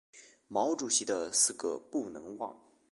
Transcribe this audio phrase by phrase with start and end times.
[0.47, 2.59] 毛主席的四个不能忘！